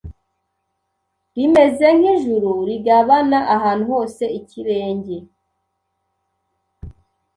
rimeze 1.35 1.87
nkijuru 1.97 2.51
rigabana 2.67 3.39
Ahantu 3.55 3.83
hose 3.93 4.23
ikirenge 4.39 5.17